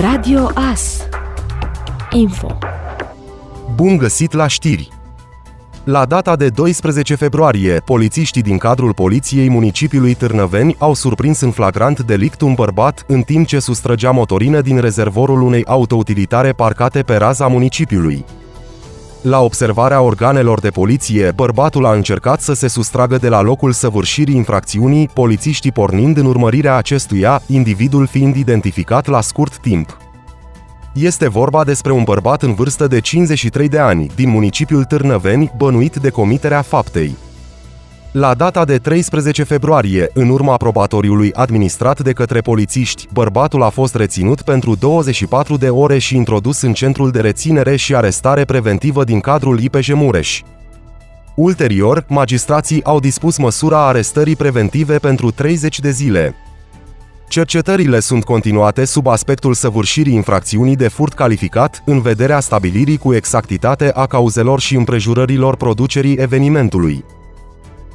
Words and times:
Radio 0.00 0.50
AS 0.54 1.08
Info 2.10 2.58
Bun 3.74 3.96
găsit 3.96 4.32
la 4.32 4.46
știri! 4.46 4.88
La 5.84 6.04
data 6.04 6.36
de 6.36 6.48
12 6.48 7.14
februarie, 7.14 7.82
polițiștii 7.84 8.42
din 8.42 8.58
cadrul 8.58 8.94
Poliției 8.94 9.50
Municipiului 9.50 10.14
Târnăveni 10.14 10.76
au 10.78 10.94
surprins 10.94 11.40
în 11.40 11.50
flagrant 11.50 12.00
delict 12.00 12.40
un 12.40 12.54
bărbat 12.54 13.04
în 13.06 13.22
timp 13.22 13.46
ce 13.46 13.58
sustrăgea 13.58 14.10
motorină 14.10 14.60
din 14.60 14.80
rezervorul 14.80 15.42
unei 15.42 15.64
autoutilitare 15.64 16.52
parcate 16.52 17.02
pe 17.02 17.16
raza 17.16 17.46
municipiului. 17.46 18.24
La 19.28 19.40
observarea 19.40 20.00
organelor 20.00 20.60
de 20.60 20.70
poliție, 20.70 21.32
bărbatul 21.34 21.86
a 21.86 21.92
încercat 21.92 22.40
să 22.40 22.52
se 22.52 22.68
sustragă 22.68 23.16
de 23.16 23.28
la 23.28 23.40
locul 23.40 23.72
săvârșirii 23.72 24.34
infracțiunii, 24.34 25.08
polițiștii 25.08 25.72
pornind 25.72 26.16
în 26.16 26.26
urmărirea 26.26 26.76
acestuia, 26.76 27.42
individul 27.46 28.06
fiind 28.06 28.36
identificat 28.36 29.06
la 29.06 29.20
scurt 29.20 29.58
timp. 29.58 29.96
Este 30.94 31.28
vorba 31.28 31.64
despre 31.64 31.92
un 31.92 32.02
bărbat 32.02 32.42
în 32.42 32.54
vârstă 32.54 32.86
de 32.86 33.00
53 33.00 33.68
de 33.68 33.78
ani, 33.78 34.10
din 34.14 34.28
municipiul 34.28 34.84
Târnăveni, 34.84 35.52
bănuit 35.56 35.96
de 35.96 36.10
comiterea 36.10 36.62
faptei. 36.62 37.16
La 38.12 38.34
data 38.34 38.64
de 38.64 38.78
13 38.78 39.42
februarie, 39.42 40.10
în 40.14 40.28
urma 40.28 40.56
probatoriului 40.56 41.32
administrat 41.32 42.00
de 42.00 42.12
către 42.12 42.40
polițiști, 42.40 43.08
bărbatul 43.12 43.62
a 43.62 43.68
fost 43.68 43.94
reținut 43.94 44.42
pentru 44.42 44.74
24 44.74 45.56
de 45.56 45.68
ore 45.68 45.98
și 45.98 46.16
introdus 46.16 46.62
în 46.62 46.72
centrul 46.72 47.10
de 47.10 47.20
reținere 47.20 47.76
și 47.76 47.94
arestare 47.94 48.44
preventivă 48.44 49.04
din 49.04 49.20
cadrul 49.20 49.60
IPJ 49.60 49.92
Mureș. 49.92 50.42
Ulterior, 51.34 52.04
magistrații 52.08 52.84
au 52.84 53.00
dispus 53.00 53.38
măsura 53.38 53.86
arestării 53.86 54.36
preventive 54.36 54.98
pentru 54.98 55.30
30 55.30 55.80
de 55.80 55.90
zile. 55.90 56.34
Cercetările 57.28 58.00
sunt 58.00 58.24
continuate 58.24 58.84
sub 58.84 59.06
aspectul 59.06 59.54
săvârșirii 59.54 60.14
infracțiunii 60.14 60.76
de 60.76 60.88
furt 60.88 61.12
calificat 61.12 61.82
în 61.84 62.00
vederea 62.00 62.40
stabilirii 62.40 62.96
cu 62.96 63.14
exactitate 63.14 63.90
a 63.94 64.06
cauzelor 64.06 64.60
și 64.60 64.76
împrejurărilor 64.76 65.56
producerii 65.56 66.16
evenimentului. 66.16 67.04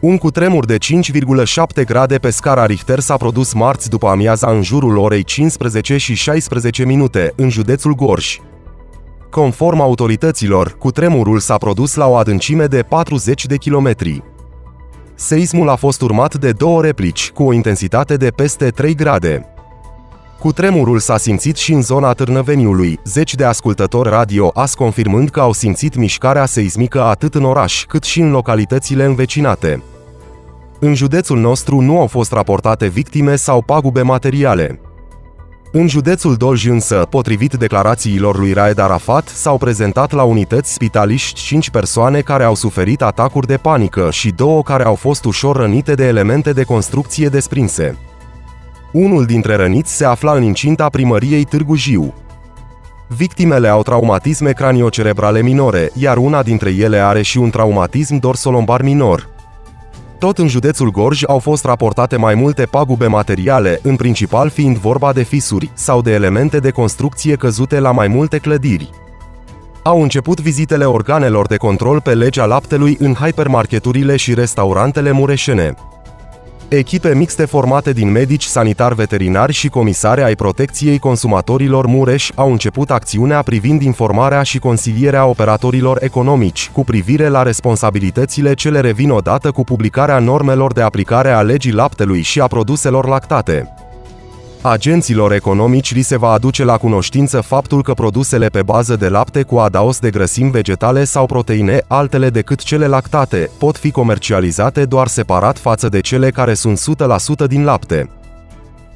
Un 0.00 0.16
cutremur 0.16 0.64
de 0.64 0.76
5,7 0.76 1.84
grade 1.84 2.18
pe 2.18 2.30
scara 2.30 2.66
Richter 2.66 3.00
s-a 3.00 3.16
produs 3.16 3.52
marți 3.52 3.88
după 3.88 4.08
amiaza 4.08 4.50
în 4.50 4.62
jurul 4.62 4.96
orei 4.96 5.22
15 5.22 5.96
și 5.96 6.14
16 6.14 6.84
minute 6.84 7.32
în 7.36 7.48
județul 7.48 7.94
Gorj. 7.94 8.38
Conform 9.30 9.80
autorităților, 9.80 10.76
cutremurul 10.78 11.38
s-a 11.38 11.56
produs 11.56 11.94
la 11.94 12.06
o 12.06 12.16
adâncime 12.16 12.64
de 12.64 12.82
40 12.82 13.46
de 13.46 13.56
kilometri. 13.56 14.22
Seismul 15.14 15.68
a 15.68 15.74
fost 15.74 16.00
urmat 16.00 16.34
de 16.34 16.52
două 16.52 16.82
replici, 16.82 17.30
cu 17.30 17.42
o 17.42 17.52
intensitate 17.52 18.16
de 18.16 18.28
peste 18.28 18.68
3 18.68 18.94
grade. 18.94 19.57
Cu 20.38 20.52
tremurul 20.52 20.98
s-a 20.98 21.16
simțit 21.16 21.56
și 21.56 21.72
în 21.72 21.82
zona 21.82 22.12
Târnăveniului, 22.12 22.98
zeci 23.04 23.34
de 23.34 23.44
ascultători 23.44 24.08
radio 24.08 24.50
as 24.54 24.74
confirmând 24.74 25.28
că 25.28 25.40
au 25.40 25.52
simțit 25.52 25.96
mișcarea 25.96 26.46
seismică 26.46 27.02
atât 27.02 27.34
în 27.34 27.44
oraș, 27.44 27.84
cât 27.84 28.02
și 28.02 28.20
în 28.20 28.30
localitățile 28.30 29.04
învecinate. 29.04 29.82
În 30.80 30.94
județul 30.94 31.38
nostru 31.38 31.80
nu 31.80 31.98
au 31.98 32.06
fost 32.06 32.32
raportate 32.32 32.86
victime 32.86 33.36
sau 33.36 33.62
pagube 33.62 34.02
materiale. 34.02 34.80
În 35.72 35.86
județul 35.86 36.34
Dolj 36.34 36.66
însă, 36.66 37.06
potrivit 37.10 37.54
declarațiilor 37.54 38.38
lui 38.38 38.52
Raed 38.52 38.78
Arafat, 38.78 39.28
s-au 39.28 39.58
prezentat 39.58 40.12
la 40.12 40.22
unități 40.22 40.72
spitaliști 40.72 41.40
5 41.40 41.70
persoane 41.70 42.20
care 42.20 42.44
au 42.44 42.54
suferit 42.54 43.02
atacuri 43.02 43.46
de 43.46 43.56
panică 43.56 44.10
și 44.10 44.30
două 44.30 44.62
care 44.62 44.84
au 44.84 44.94
fost 44.94 45.24
ușor 45.24 45.56
rănite 45.56 45.94
de 45.94 46.06
elemente 46.06 46.52
de 46.52 46.62
construcție 46.62 47.28
desprinse. 47.28 47.96
Unul 48.92 49.24
dintre 49.24 49.56
răniți 49.56 49.96
se 49.96 50.04
afla 50.04 50.32
în 50.32 50.42
incinta 50.42 50.88
primăriei 50.88 51.44
Târgu 51.44 51.74
Jiu. 51.74 52.14
Victimele 53.08 53.68
au 53.68 53.82
traumatisme 53.82 54.52
craniocerebrale 54.52 55.42
minore, 55.42 55.90
iar 55.94 56.16
una 56.16 56.42
dintre 56.42 56.70
ele 56.70 56.98
are 56.98 57.22
și 57.22 57.38
un 57.38 57.50
traumatism 57.50 58.16
dorsolombar 58.16 58.82
minor. 58.82 59.28
Tot 60.18 60.38
în 60.38 60.48
județul 60.48 60.90
Gorj 60.90 61.22
au 61.26 61.38
fost 61.38 61.64
raportate 61.64 62.16
mai 62.16 62.34
multe 62.34 62.64
pagube 62.64 63.06
materiale, 63.06 63.80
în 63.82 63.96
principal 63.96 64.50
fiind 64.50 64.76
vorba 64.76 65.12
de 65.12 65.22
fisuri 65.22 65.70
sau 65.74 66.02
de 66.02 66.12
elemente 66.12 66.58
de 66.58 66.70
construcție 66.70 67.36
căzute 67.36 67.78
la 67.78 67.92
mai 67.92 68.08
multe 68.08 68.38
clădiri. 68.38 68.90
Au 69.82 70.02
început 70.02 70.40
vizitele 70.40 70.84
organelor 70.84 71.46
de 71.46 71.56
control 71.56 72.00
pe 72.00 72.14
legea 72.14 72.44
laptelui 72.44 72.96
în 73.00 73.14
hypermarketurile 73.14 74.16
și 74.16 74.34
restaurantele 74.34 75.10
mureșene. 75.10 75.74
Echipe 76.68 77.14
mixte 77.14 77.44
formate 77.44 77.92
din 77.92 78.10
medici, 78.10 78.44
sanitari 78.44 78.94
veterinari 78.94 79.52
și 79.52 79.68
comisare 79.68 80.22
ai 80.22 80.34
protecției 80.34 80.98
consumatorilor 80.98 81.86
Mureș 81.86 82.30
au 82.34 82.50
început 82.50 82.90
acțiunea 82.90 83.42
privind 83.42 83.82
informarea 83.82 84.42
și 84.42 84.58
consilierea 84.58 85.26
operatorilor 85.26 85.98
economici 86.02 86.70
cu 86.72 86.84
privire 86.84 87.28
la 87.28 87.42
responsabilitățile 87.42 88.54
ce 88.54 88.70
le 88.70 88.80
revin 88.80 89.10
odată 89.10 89.50
cu 89.50 89.64
publicarea 89.64 90.18
normelor 90.18 90.72
de 90.72 90.80
aplicare 90.80 91.30
a 91.30 91.42
legii 91.42 91.72
laptelui 91.72 92.22
și 92.22 92.40
a 92.40 92.46
produselor 92.46 93.06
lactate. 93.06 93.74
Agenților 94.62 95.32
economici 95.32 95.94
li 95.94 96.02
se 96.02 96.16
va 96.16 96.30
aduce 96.30 96.64
la 96.64 96.76
cunoștință 96.76 97.40
faptul 97.40 97.82
că 97.82 97.92
produsele 97.92 98.48
pe 98.48 98.62
bază 98.62 98.96
de 98.96 99.08
lapte 99.08 99.42
cu 99.42 99.56
adaos 99.56 99.98
de 99.98 100.10
grăsimi 100.10 100.50
vegetale 100.50 101.04
sau 101.04 101.26
proteine, 101.26 101.80
altele 101.86 102.30
decât 102.30 102.62
cele 102.62 102.86
lactate, 102.86 103.50
pot 103.58 103.76
fi 103.76 103.90
comercializate 103.90 104.84
doar 104.84 105.06
separat 105.06 105.58
față 105.58 105.88
de 105.88 106.00
cele 106.00 106.30
care 106.30 106.54
sunt 106.54 106.80
100% 107.44 107.46
din 107.46 107.64
lapte. 107.64 108.10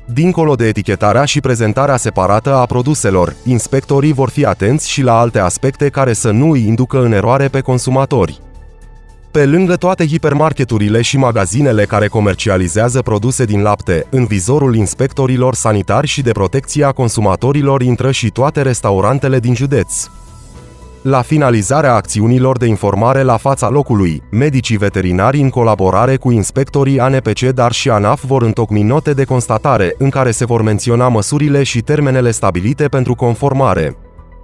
Dincolo 0.06 0.54
de 0.54 0.66
etichetarea 0.66 1.24
și 1.24 1.40
prezentarea 1.40 1.96
separată 1.96 2.54
a 2.54 2.66
produselor, 2.66 3.36
inspectorii 3.44 4.12
vor 4.12 4.28
fi 4.28 4.44
atenți 4.44 4.90
și 4.90 5.02
la 5.02 5.18
alte 5.18 5.38
aspecte 5.38 5.88
care 5.88 6.12
să 6.12 6.30
nu 6.30 6.50
îi 6.50 6.66
inducă 6.66 7.04
în 7.04 7.12
eroare 7.12 7.48
pe 7.48 7.60
consumatori. 7.60 8.40
Pe 9.32 9.46
lângă 9.46 9.76
toate 9.76 10.06
hipermarketurile 10.06 11.02
și 11.02 11.16
magazinele 11.16 11.84
care 11.84 12.06
comercializează 12.06 13.02
produse 13.02 13.44
din 13.44 13.62
lapte, 13.62 14.06
în 14.10 14.24
vizorul 14.24 14.76
inspectorilor 14.76 15.54
sanitari 15.54 16.06
și 16.06 16.22
de 16.22 16.32
protecție 16.32 16.84
a 16.84 16.92
consumatorilor 16.92 17.82
intră 17.82 18.10
și 18.10 18.30
toate 18.30 18.62
restaurantele 18.62 19.38
din 19.38 19.54
județ. 19.54 20.08
La 21.02 21.22
finalizarea 21.22 21.94
acțiunilor 21.94 22.58
de 22.58 22.66
informare 22.66 23.22
la 23.22 23.36
fața 23.36 23.68
locului, 23.68 24.22
medicii 24.30 24.76
veterinari 24.76 25.40
în 25.40 25.50
colaborare 25.50 26.16
cu 26.16 26.30
inspectorii 26.30 27.00
ANPC, 27.00 27.40
dar 27.40 27.72
și 27.72 27.90
ANAF 27.90 28.24
vor 28.24 28.42
întocmi 28.42 28.82
note 28.82 29.12
de 29.12 29.24
constatare 29.24 29.94
în 29.98 30.10
care 30.10 30.30
se 30.30 30.44
vor 30.44 30.62
menționa 30.62 31.08
măsurile 31.08 31.62
și 31.62 31.80
termenele 31.80 32.30
stabilite 32.30 32.88
pentru 32.88 33.14
conformare. 33.14 33.96